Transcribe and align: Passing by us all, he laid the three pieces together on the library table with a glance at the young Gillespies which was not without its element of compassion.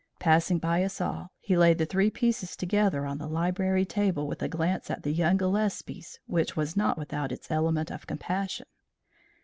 Passing 0.17 0.57
by 0.57 0.83
us 0.83 0.99
all, 0.99 1.29
he 1.39 1.55
laid 1.55 1.77
the 1.77 1.85
three 1.85 2.09
pieces 2.09 2.55
together 2.55 3.05
on 3.05 3.19
the 3.19 3.27
library 3.27 3.85
table 3.85 4.25
with 4.25 4.41
a 4.41 4.47
glance 4.47 4.89
at 4.89 5.03
the 5.03 5.13
young 5.13 5.37
Gillespies 5.37 6.17
which 6.25 6.55
was 6.57 6.75
not 6.75 6.97
without 6.97 7.31
its 7.31 7.51
element 7.51 7.91
of 7.91 8.07
compassion. 8.07 8.65